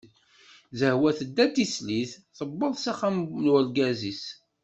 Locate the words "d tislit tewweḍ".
1.47-2.73